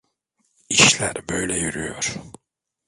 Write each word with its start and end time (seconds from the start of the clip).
İşler 0.69 1.13
böyle 1.29 1.57
yürüyor. 1.59 2.15